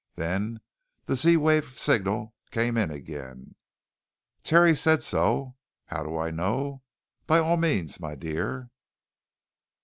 Then 0.15 0.61
the 1.05 1.15
Z 1.15 1.37
wave 1.37 1.77
signal 1.77 2.33
came 2.49 2.75
in 2.75 2.89
again,"... 2.89 3.53
Terry 4.43 4.73
said 4.73 5.03
so.... 5.03 5.57
How 5.85 6.01
do 6.01 6.17
I 6.17 6.31
know?... 6.31 6.81
By 7.27 7.37
all 7.37 7.55
means, 7.55 7.99
my 7.99 8.15
dear...." 8.15 8.71